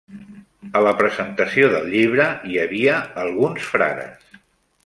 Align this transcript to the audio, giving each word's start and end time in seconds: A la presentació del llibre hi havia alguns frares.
A 0.79 0.81
la 0.85 0.93
presentació 1.01 1.69
del 1.75 1.85
llibre 1.91 2.27
hi 2.53 2.59
havia 2.65 2.99
alguns 3.25 3.73
frares. 3.75 4.37